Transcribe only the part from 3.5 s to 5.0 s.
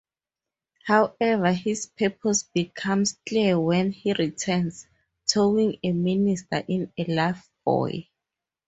when he returns,